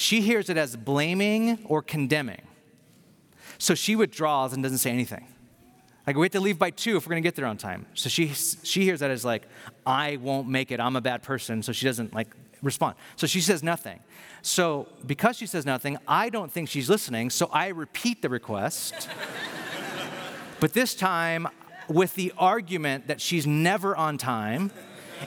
[0.00, 2.42] she hears it as blaming or condemning.
[3.58, 5.26] So she withdraws and doesn't say anything.
[6.06, 7.84] Like, we have to leave by two if we're going to get there on time.
[7.92, 9.46] So she, she hears that as like,
[9.84, 10.80] I won't make it.
[10.80, 11.62] I'm a bad person.
[11.62, 12.28] So she doesn't like
[12.62, 12.96] respond.
[13.16, 14.00] So she says nothing.
[14.40, 17.28] So because she says nothing, I don't think she's listening.
[17.28, 19.06] So I repeat the request.
[20.60, 21.46] but this time
[21.88, 24.72] with the argument that she's never on time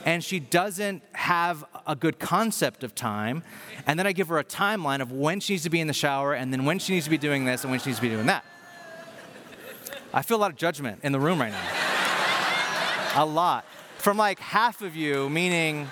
[0.04, 3.42] and she doesn't have a good concept of time.
[3.86, 5.92] And then I give her a timeline of when she needs to be in the
[5.92, 8.02] shower, and then when she needs to be doing this, and when she needs to
[8.02, 8.44] be doing that.
[10.12, 13.22] I feel a lot of judgment in the room right now.
[13.22, 13.64] a lot.
[13.98, 15.88] From like half of you, meaning.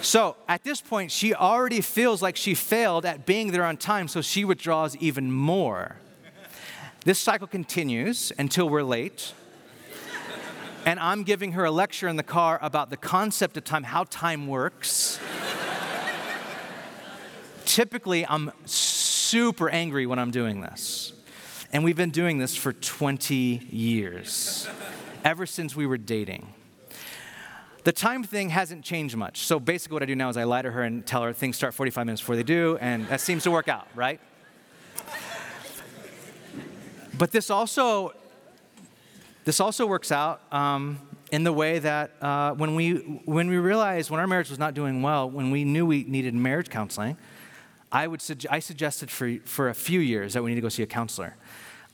[0.00, 4.08] So at this point, she already feels like she failed at being there on time,
[4.08, 5.96] so she withdraws even more.
[7.04, 9.32] This cycle continues until we're late
[10.84, 14.04] and I'm giving her a lecture in the car about the concept of time, how
[14.04, 15.20] time works.
[17.64, 21.12] Typically, I'm super angry when I'm doing this.
[21.72, 23.34] And we've been doing this for 20
[23.70, 24.68] years,
[25.24, 26.52] ever since we were dating.
[27.84, 29.40] The time thing hasn't changed much.
[29.40, 31.56] So basically, what I do now is I lie to her and tell her things
[31.56, 34.20] start 45 minutes before they do, and that seems to work out, right?
[37.16, 38.12] But this also
[39.44, 40.98] this also works out um,
[41.32, 44.74] in the way that uh, when, we, when we realized when our marriage was not
[44.74, 47.16] doing well, when we knew we needed marriage counseling,
[47.90, 50.68] I, would suge- I suggested for, for a few years that we need to go
[50.68, 51.36] see a counselor.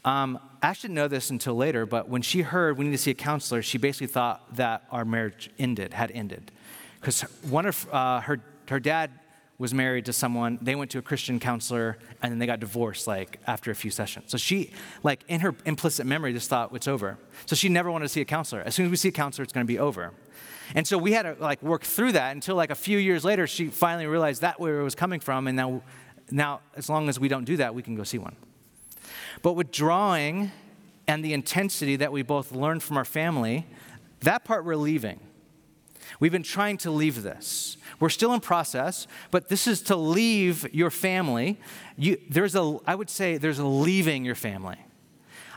[0.04, 3.10] Um, Ash didn't know this until later, but when she heard we need to see
[3.10, 6.52] a counselor, she basically thought that our marriage ended, had ended.
[7.00, 9.10] Because one of uh, her, her dad
[9.58, 13.08] was married to someone, they went to a Christian counselor, and then they got divorced
[13.08, 14.30] like after a few sessions.
[14.30, 17.18] So she, like in her implicit memory, just thought it's over.
[17.46, 18.62] So she never wanted to see a counselor.
[18.62, 20.12] As soon as we see a counselor, it's going to be over.
[20.74, 23.46] And so we had to like work through that until like a few years later,
[23.46, 25.82] she finally realized that where it was coming from, and now,
[26.30, 28.36] now as long as we don't do that, we can go see one.
[29.42, 30.52] But withdrawing
[31.08, 33.66] and the intensity that we both learned from our family,
[34.20, 35.20] that part we're leaving.
[36.20, 37.76] We've been trying to leave this.
[38.00, 41.60] We're still in process, but this is to leave your family.
[41.96, 44.78] You, there's a, I would say there's a leaving your family.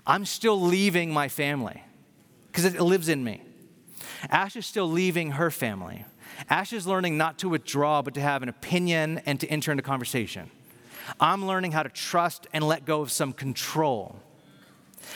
[0.06, 1.84] I'm still leaving my family
[2.48, 3.42] because it lives in me.
[4.30, 6.06] Ash is still leaving her family.
[6.50, 9.84] Ash is learning not to withdraw, but to have an opinion and to enter into
[9.84, 10.50] conversation.
[11.20, 14.20] I'm learning how to trust and let go of some control.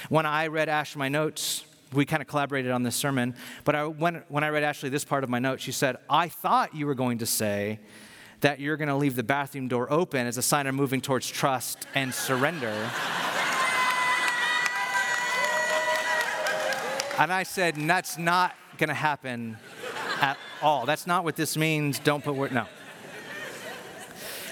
[0.10, 3.36] When I read Ash my notes, we kind of collaborated on this sermon.
[3.64, 6.28] But I, when, when I read Ashley this part of my note, she said, I
[6.28, 7.80] thought you were going to say
[8.42, 11.28] that you're going to leave the bathroom door open as a sign of moving towards
[11.28, 12.74] trust and surrender.
[17.18, 19.58] and I said, that's not going to happen
[20.22, 20.86] at all.
[20.86, 22.00] That's not what this means.
[22.00, 22.68] Don't put word, no.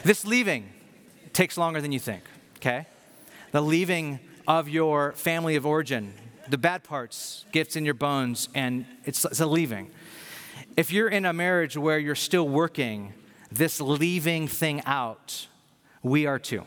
[0.03, 0.69] This leaving
[1.31, 2.23] takes longer than you think,
[2.57, 2.87] okay?
[3.51, 6.13] The leaving of your family of origin,
[6.49, 9.91] the bad parts gets in your bones and it's, it's a leaving.
[10.75, 13.13] If you're in a marriage where you're still working
[13.51, 15.47] this leaving thing out,
[16.01, 16.65] we are too.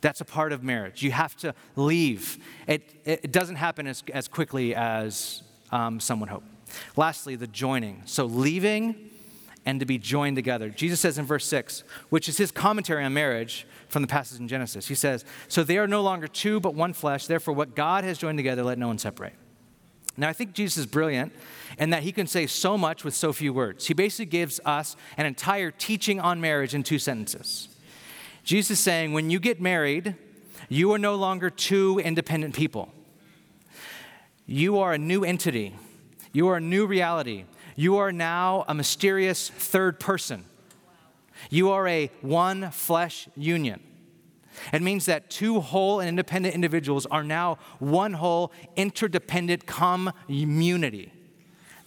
[0.00, 1.02] That's a part of marriage.
[1.02, 2.38] You have to leave.
[2.66, 6.44] It, it doesn't happen as, as quickly as um, some hope.
[6.96, 8.02] Lastly, the joining.
[8.06, 9.10] So leaving
[9.64, 10.68] and to be joined together.
[10.68, 14.48] Jesus says in verse 6, which is his commentary on marriage, from the passage in
[14.48, 14.86] Genesis.
[14.88, 17.26] He says, So they are no longer two, but one flesh.
[17.26, 19.34] Therefore, what God has joined together, let no one separate.
[20.16, 21.32] Now, I think Jesus is brilliant
[21.78, 23.86] in that he can say so much with so few words.
[23.86, 27.68] He basically gives us an entire teaching on marriage in two sentences.
[28.42, 30.16] Jesus is saying, when you get married,
[30.68, 32.92] you are no longer two independent people.
[34.44, 35.76] You are a new entity.
[36.32, 37.44] You are a new reality.
[37.78, 40.46] You are now a mysterious third person.
[41.48, 43.80] You are a one flesh union.
[44.72, 51.12] It means that two whole and independent individuals are now one whole interdependent community.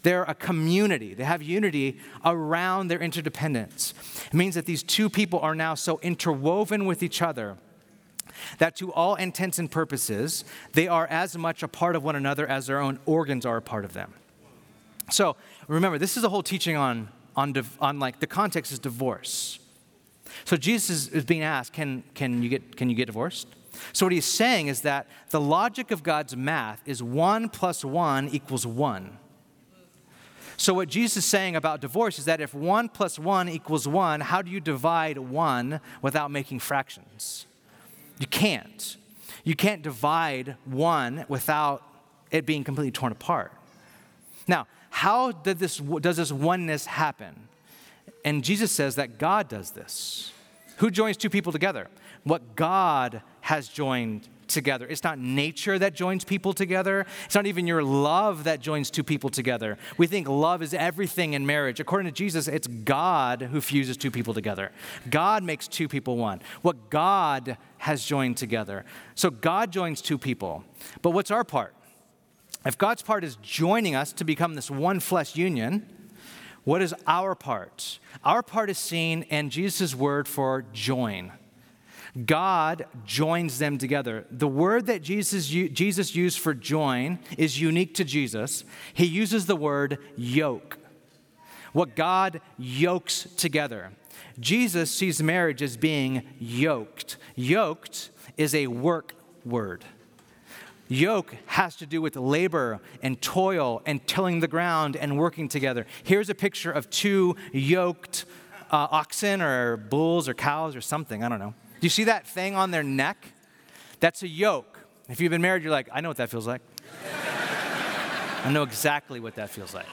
[0.04, 1.14] They're a community.
[1.14, 3.94] They have unity around their interdependence.
[4.28, 7.58] It means that these two people are now so interwoven with each other
[8.60, 12.48] that to all intents and purposes, they are as much a part of one another
[12.48, 14.14] as their own organs are a part of them.
[15.12, 15.36] So
[15.76, 19.60] remember, this is a whole teaching on on, on like the context is divorce.
[20.46, 23.48] So Jesus is, being asked, can, can, you get, can you get divorced?
[23.94, 28.30] So what he's saying is that the logic of God's math is one plus one
[28.30, 29.18] equals one.
[30.58, 34.22] So what Jesus is saying about divorce is that if one plus one equals one,
[34.22, 37.48] how do you divide one without making fractions?
[38.20, 38.98] You can't.
[39.44, 41.84] You can't divide one without
[42.30, 43.52] it being completely torn apart.
[44.48, 44.68] Now,
[45.02, 47.34] how did this, does this oneness happen?
[48.24, 50.32] And Jesus says that God does this.
[50.78, 51.88] Who joins two people together?
[52.24, 54.86] What God has joined together.
[54.88, 57.08] It's not nature that joins people together.
[57.26, 59.80] It's not even your love that joins two people together.
[59.98, 61.80] We think love is everything in marriage.
[61.80, 64.72] According to Jesus, it's God who fuses two people together.
[65.10, 66.44] God makes two people one.
[66.62, 68.86] What God has joined together.
[69.16, 70.64] So God joins two people.
[71.02, 71.74] But what's our part?
[72.66, 75.88] If God's part is joining us to become this one flesh union,
[76.64, 78.00] what is our part?
[78.24, 81.32] Our part is seen in Jesus' word for join.
[82.26, 84.26] God joins them together.
[84.30, 88.64] The word that Jesus, Jesus used for join is unique to Jesus.
[88.94, 90.78] He uses the word yoke.
[91.74, 93.92] What God yokes together.
[94.40, 97.18] Jesus sees marriage as being yoked.
[97.36, 99.14] Yoked is a work
[99.46, 99.86] word.
[100.92, 105.86] Yoke has to do with labor and toil and tilling the ground and working together.
[106.04, 108.26] Here's a picture of two yoked
[108.70, 111.24] uh, oxen or bulls or cows or something.
[111.24, 111.54] I don't know.
[111.80, 113.26] Do you see that thing on their neck?
[114.02, 114.80] That's a yoke.
[115.08, 116.62] If you've been married, you're like, I know what that feels like.
[118.44, 119.88] I know exactly what that feels like.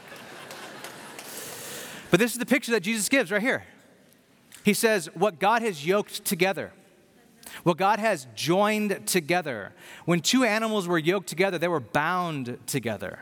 [2.11, 3.65] But this is the picture that Jesus gives right here.
[4.65, 6.73] He says, What God has yoked together.
[7.63, 9.73] What God has joined together.
[10.05, 13.21] When two animals were yoked together, they were bound together,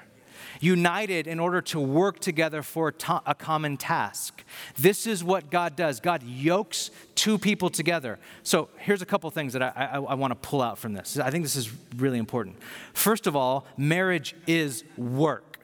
[0.60, 2.92] united in order to work together for
[3.26, 4.44] a common task.
[4.76, 6.00] This is what God does.
[6.00, 8.18] God yokes two people together.
[8.42, 11.18] So here's a couple things that I, I, I want to pull out from this.
[11.18, 12.56] I think this is really important.
[12.92, 15.58] First of all, marriage is work.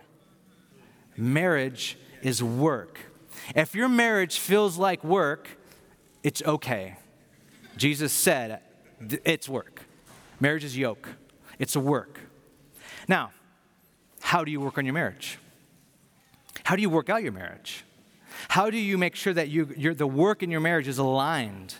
[1.16, 2.98] Marriage is work.
[3.54, 5.48] If your marriage feels like work,
[6.22, 6.96] it's okay.
[7.76, 8.60] Jesus said
[9.24, 9.82] it's work.
[10.40, 11.08] Marriage is yoke,
[11.58, 12.18] it's a work.
[13.08, 13.30] Now,
[14.20, 15.38] how do you work on your marriage?
[16.64, 17.84] How do you work out your marriage?
[18.48, 21.74] How do you make sure that you, the work in your marriage is aligned?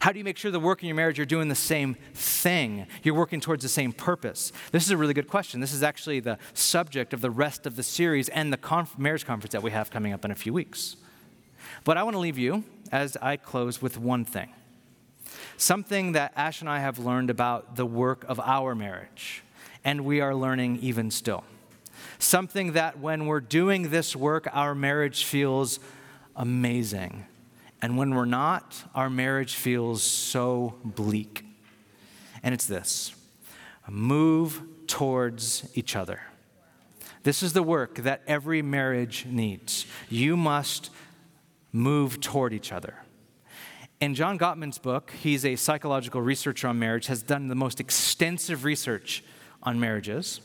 [0.00, 2.86] How do you make sure the work in your marriage you're doing the same thing?
[3.02, 4.52] You're working towards the same purpose?
[4.72, 5.60] This is a really good question.
[5.60, 9.26] This is actually the subject of the rest of the series and the conf- marriage
[9.26, 10.96] conference that we have coming up in a few weeks.
[11.84, 14.50] But I want to leave you as I close with one thing
[15.60, 19.42] something that Ash and I have learned about the work of our marriage,
[19.84, 21.44] and we are learning even still.
[22.18, 25.78] Something that when we're doing this work, our marriage feels
[26.34, 27.26] amazing.
[27.82, 31.44] And when we're not, our marriage feels so bleak.
[32.42, 33.14] And it's this
[33.88, 36.22] move towards each other.
[37.22, 39.84] This is the work that every marriage needs.
[40.08, 40.90] You must
[41.72, 42.94] move toward each other.
[44.00, 48.64] In John Gottman's book, he's a psychological researcher on marriage, has done the most extensive
[48.64, 49.22] research
[49.62, 50.40] on marriages.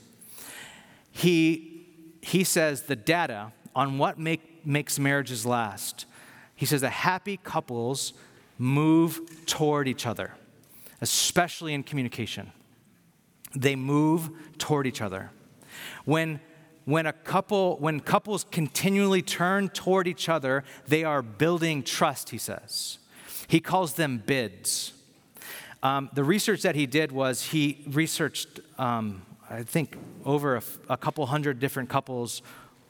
[1.09, 1.87] He,
[2.21, 6.05] he says the data on what make, makes marriages last,
[6.53, 8.13] he says that happy couples
[8.57, 10.33] move toward each other,
[10.99, 12.51] especially in communication.
[13.55, 15.31] They move toward each other.
[16.03, 16.41] When
[16.83, 22.37] when a couple when couples continually turn toward each other they are building trust he
[22.37, 22.99] says
[23.47, 24.93] he calls them bids.
[25.83, 30.97] Um, the research that he did was he researched um, i think over a, a
[30.97, 32.41] couple hundred different couples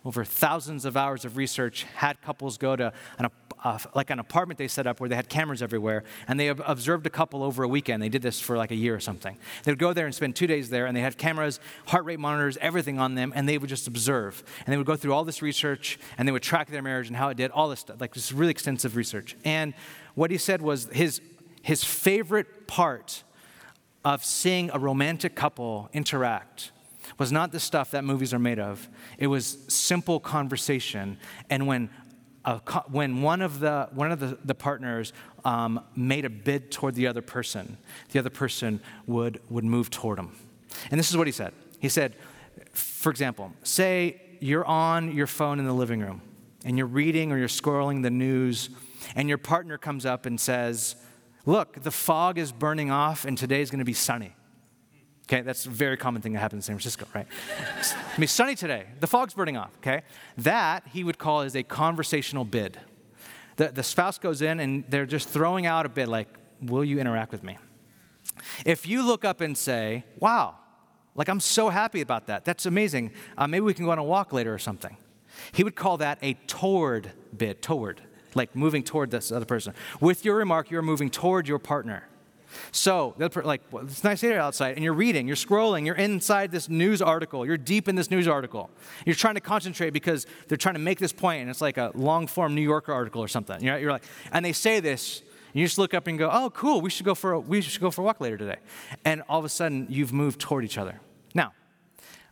[0.05, 3.27] over thousands of hours of research had couples go to an,
[3.63, 7.07] uh, like an apartment they set up where they had cameras everywhere and they observed
[7.07, 8.03] a couple over a weekend.
[8.03, 9.35] They did this for like a year or something.
[9.63, 12.19] They would go there and spend two days there and they had cameras heart rate
[12.19, 14.43] monitors everything on them and they would just observe.
[14.65, 17.17] And they would go through all this research and they would track their marriage and
[17.17, 19.35] how it did all this stuff like this really extensive research.
[19.43, 19.73] And
[20.13, 21.19] what he said was his
[21.63, 23.23] his favorite part
[24.03, 26.71] of seeing a romantic couple interact
[27.17, 28.87] was not the stuff that movies are made of.
[29.17, 31.17] It was simple conversation.
[31.49, 31.89] And when,
[32.43, 36.95] a, when one of the, one of the, the partners um, made a bid toward
[36.95, 37.77] the other person,
[38.11, 40.35] the other person would, would move toward him.
[40.91, 41.53] And this is what he said.
[41.79, 42.15] He said,
[42.73, 46.21] for example, say you're on your phone in the living room
[46.65, 48.69] and you're reading or you're scrolling the news,
[49.15, 50.95] and your partner comes up and says,
[51.45, 54.34] Look, the fog is burning off and today's gonna be sunny.
[55.27, 57.27] Okay, that's a very common thing that happens in San Francisco, right?
[57.81, 58.85] gonna be sunny today.
[58.99, 60.03] The fog's burning off, okay?
[60.37, 62.79] That he would call is a conversational bid.
[63.55, 66.27] The, the spouse goes in and they're just throwing out a bid like,
[66.61, 67.57] Will you interact with me?
[68.65, 70.57] If you look up and say, Wow,
[71.15, 72.45] like I'm so happy about that.
[72.45, 73.11] That's amazing.
[73.37, 74.95] Uh, maybe we can go on a walk later or something.
[75.53, 78.01] He would call that a toward bid, toward,
[78.35, 79.73] like moving toward this other person.
[79.99, 82.07] With your remark, you're moving toward your partner.
[82.71, 86.69] So, like, well, it's nice here outside, and you're reading, you're scrolling, you're inside this
[86.69, 88.69] news article, you're deep in this news article.
[89.05, 91.91] You're trying to concentrate because they're trying to make this point, and it's like a
[91.93, 93.61] long form New Yorker article or something.
[93.61, 96.49] You're, you're like, and they say this, and you just look up and go, oh,
[96.49, 98.57] cool, we should go for a, we should go for a walk later today.
[99.05, 100.99] And all of a sudden, you've moved toward each other.
[101.33, 101.53] Now,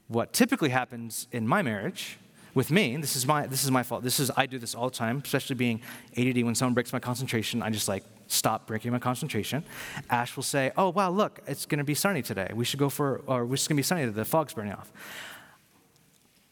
[0.08, 2.18] what typically happens in my marriage
[2.54, 4.04] with me, this is my this is my fault.
[4.04, 5.82] This is I do this all the time, especially being
[6.18, 6.44] ADD.
[6.44, 9.64] When someone breaks my concentration, I just like stop breaking my concentration.
[10.10, 12.52] Ash will say, "Oh wow, look, it's going to be sunny today.
[12.54, 14.06] We should go for, or it's going to be sunny.
[14.06, 14.92] The fog's burning off."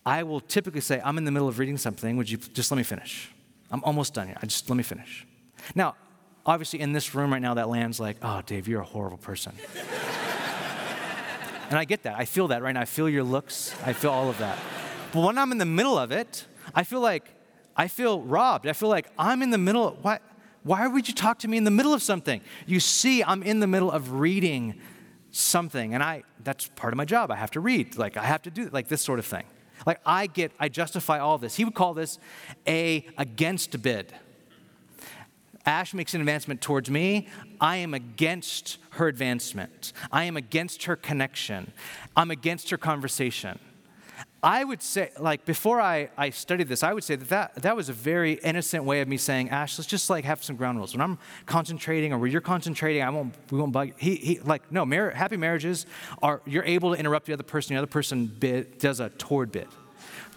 [0.06, 2.18] I will typically say, "I'm in the middle of reading something.
[2.18, 3.30] Would you just let me finish?
[3.70, 4.38] I'm almost done here.
[4.42, 5.26] I just let me finish."
[5.76, 5.96] Now,
[6.46, 9.54] obviously, in this room right now, that lands like, "Oh, Dave, you're a horrible person."
[11.70, 12.20] and I get that.
[12.20, 12.82] I feel that right now.
[12.82, 13.74] I feel your looks.
[13.86, 14.58] I feel all of that.
[15.14, 16.46] But when I'm in the middle of it,
[16.76, 17.30] I feel like
[17.76, 18.68] I feel robbed.
[18.68, 19.88] I feel like I'm in the middle.
[19.88, 20.20] Of, why,
[20.64, 22.42] why would you talk to me in the middle of something?
[22.66, 24.80] You see, I'm in the middle of reading
[25.32, 27.32] something, and I that's part of my job.
[27.32, 27.98] I have to read.
[27.98, 29.46] Like I have to do like this sort of thing.
[29.86, 31.56] Like I get, I justify all this.
[31.56, 32.20] He would call this
[32.68, 34.14] a against bid.
[35.66, 37.28] Ash makes an advancement towards me.
[37.60, 39.94] I am against her advancement.
[40.12, 41.72] I am against her connection.
[42.16, 43.60] I'm against her conversation.
[44.44, 47.76] I would say, like, before I, I studied this, I would say that, that that
[47.76, 50.80] was a very innocent way of me saying, Ash, let's just like have some ground
[50.80, 50.96] rules.
[50.96, 53.92] When I'm concentrating or when you're concentrating, I won't, we won't bug.
[53.98, 55.86] He, he like, no, mar- happy marriages
[56.24, 59.52] are, you're able to interrupt the other person, the other person bit, does a toward
[59.52, 59.68] bit.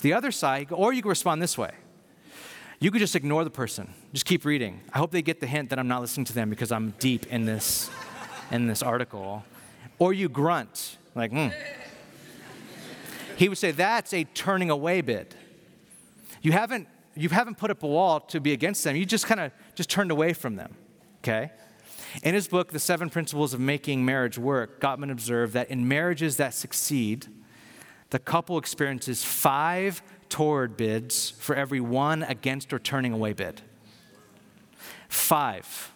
[0.02, 1.72] The other side, or you can respond this way.
[2.80, 4.82] You could just ignore the person, just keep reading.
[4.92, 7.26] I hope they get the hint that I'm not listening to them because I'm deep
[7.28, 7.88] in this,
[8.50, 9.44] in this article.
[9.98, 11.48] Or you grunt, like, hmm
[13.36, 15.34] he would say that's a turning away bid.
[16.42, 18.96] You haven't you haven't put up a wall to be against them.
[18.96, 20.74] You just kind of just turned away from them.
[21.18, 21.52] Okay?
[22.22, 26.36] In his book, The Seven Principles of Making Marriage Work, Gottman observed that in marriages
[26.36, 27.26] that succeed,
[28.10, 33.62] the couple experiences five toward bids for every one against or turning away bid.
[35.08, 35.92] Five.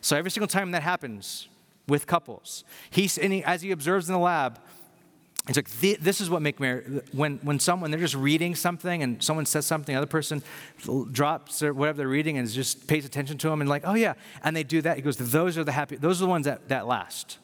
[0.00, 1.48] So every single time that happens
[1.86, 4.60] with couples, he's, and he, as he observes in the lab,
[5.46, 5.68] it's like
[6.00, 7.02] this is what make marriage.
[7.12, 10.42] When when someone they're just reading something and someone says something, the other person
[11.12, 14.56] drops whatever they're reading and just pays attention to them and like, oh yeah, and
[14.56, 14.96] they do that.
[14.96, 15.96] He goes, those are the happy.
[15.96, 17.36] Those are the ones that that last,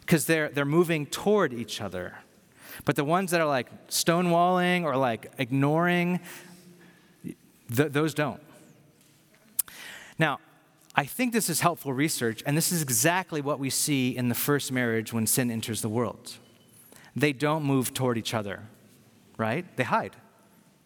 [0.00, 2.14] because they're they're moving toward each other.
[2.86, 6.20] But the ones that are like stonewalling or like ignoring,
[7.22, 8.40] th- those don't.
[10.18, 10.40] Now,
[10.96, 14.34] I think this is helpful research, and this is exactly what we see in the
[14.34, 16.38] first marriage when sin enters the world
[17.16, 18.62] they don't move toward each other,
[19.36, 19.64] right?
[19.76, 20.16] They hide,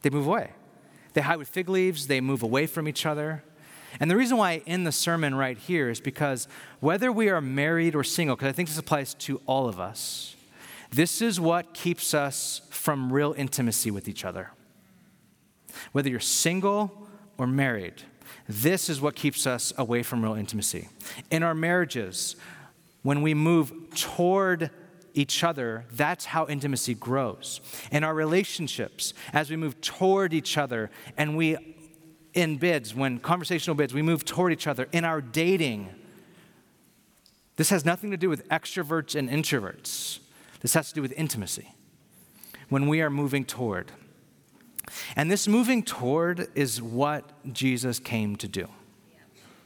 [0.03, 0.51] they move away.
[1.13, 3.45] They hide with fig leaves, they move away from each other.
[4.01, 6.49] And the reason why I end the sermon right here is because
[6.81, 10.35] whether we are married or single, because I think this applies to all of us,
[10.91, 14.51] this is what keeps us from real intimacy with each other.
[15.93, 17.09] Whether you're single
[17.39, 18.03] or married,
[18.49, 20.89] this is what keeps us away from real intimacy.
[21.31, 22.37] In our marriages,
[23.03, 24.71] when we move toward
[25.15, 27.61] each other, that's how intimacy grows.
[27.91, 31.57] In our relationships, as we move toward each other and we,
[32.35, 34.89] in bids, when conversational bids, we move toward each other.
[34.93, 35.89] In our dating,
[37.57, 40.19] this has nothing to do with extroverts and introverts.
[40.61, 41.75] This has to do with intimacy.
[42.69, 43.93] When we are moving toward.
[45.15, 48.69] And this moving toward is what Jesus came to do.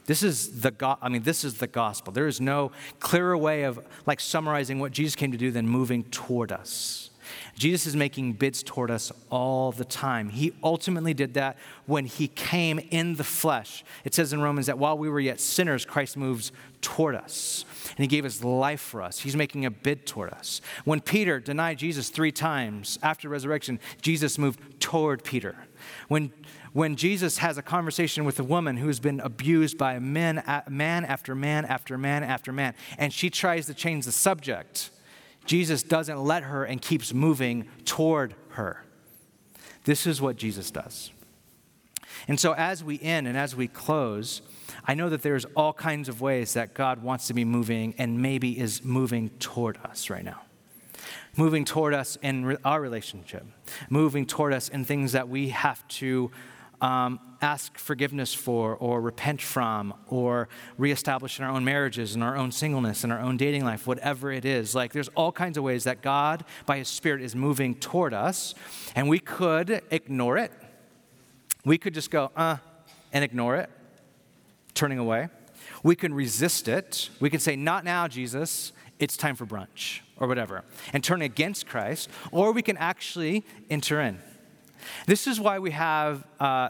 [0.09, 2.11] This is the go- I mean this is the gospel.
[2.11, 6.03] There is no clearer way of like summarizing what Jesus came to do than moving
[6.05, 7.11] toward us.
[7.53, 10.29] Jesus is making bids toward us all the time.
[10.29, 13.83] He ultimately did that when he came in the flesh.
[14.03, 16.51] It says in Romans that while we were yet sinners, Christ moves
[16.81, 17.65] toward us.
[17.89, 19.19] And he gave his life for us.
[19.19, 20.59] He's making a bid toward us.
[20.85, 25.55] When Peter denied Jesus three times after resurrection, Jesus moved toward Peter.
[26.07, 26.31] When
[26.73, 31.35] when Jesus has a conversation with a woman who's been abused by men, man after
[31.35, 34.91] man after man after man, and she tries to change the subject,
[35.45, 38.83] Jesus doesn't let her and keeps moving toward her.
[39.85, 41.11] This is what Jesus does.
[42.27, 44.41] And so, as we end and as we close,
[44.85, 48.21] I know that there's all kinds of ways that God wants to be moving and
[48.21, 50.41] maybe is moving toward us right now
[51.37, 53.45] moving toward us in our relationship,
[53.89, 56.31] moving toward us in things that we have to
[56.81, 62.35] um, ask forgiveness for or repent from or reestablish in our own marriages in our
[62.35, 64.75] own singleness in our own dating life whatever it is.
[64.75, 68.55] Like there's all kinds of ways that god by his spirit is moving toward us
[68.95, 70.51] and we could ignore it.
[71.65, 72.57] We could just go uh
[73.11, 73.69] and ignore it
[74.73, 75.29] turning away.
[75.83, 77.09] We can resist it.
[77.19, 78.71] We can say not now jesus.
[78.99, 82.09] It's time for brunch or whatever and turn against christ.
[82.31, 84.19] Or we can actually enter in
[85.05, 86.69] this is why we have, uh,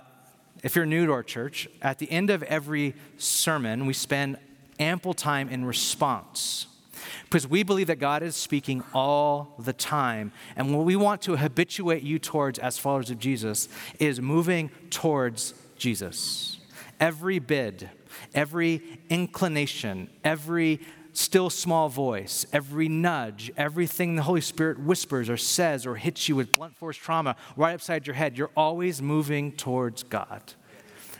[0.63, 4.38] if you're new to our church, at the end of every sermon, we spend
[4.80, 6.67] ample time in response.
[7.24, 10.32] Because we believe that God is speaking all the time.
[10.55, 15.53] And what we want to habituate you towards as followers of Jesus is moving towards
[15.78, 16.57] Jesus.
[16.99, 17.89] Every bid,
[18.34, 20.82] every inclination, every
[21.20, 26.36] still small voice, every nudge, everything the Holy Spirit whispers or says or hits you
[26.36, 30.41] with blunt force trauma right upside your head, you're always moving towards God.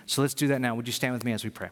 [0.06, 0.74] So let's do that now.
[0.76, 1.70] Would you stand with me as we pray?